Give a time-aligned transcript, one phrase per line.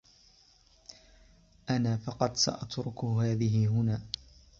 [1.69, 4.01] أنا فقط سأترك هذه هنا.